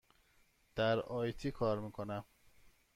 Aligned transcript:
در 0.75 0.99
آی 0.99 1.31
تی 1.33 1.51
کار 1.51 1.79
می 1.79 1.91
کنم. 1.91 2.25